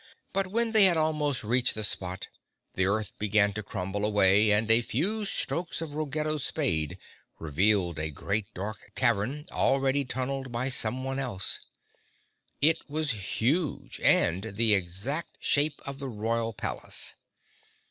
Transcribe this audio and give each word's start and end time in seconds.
But 0.33 0.47
when 0.47 0.71
they 0.71 0.85
had 0.85 0.97
almost 0.97 1.43
reached 1.43 1.75
the 1.75 1.83
spot, 1.83 2.27
the 2.73 2.87
earth 2.87 3.11
began 3.19 3.53
to 3.53 3.61
crumble 3.61 4.03
away, 4.03 4.49
and 4.49 4.71
a 4.71 4.81
few 4.81 5.25
strokes 5.25 5.79
of 5.79 5.93
Ruggedo's 5.93 6.43
spade 6.43 6.97
revealed 7.37 7.99
a 7.99 8.09
great 8.09 8.51
dark 8.55 8.93
cavern, 8.95 9.45
already 9.51 10.03
tunneled 10.03 10.51
by 10.51 10.69
someone 10.69 11.19
else. 11.19 11.59
It 12.63 12.79
was 12.89 13.11
huge 13.37 13.99
and 13.99 14.55
the 14.55 14.73
exact 14.73 15.37
shape 15.39 15.79
of 15.85 15.99
the 15.99 16.09
royal 16.09 16.51
palace. 16.51 17.13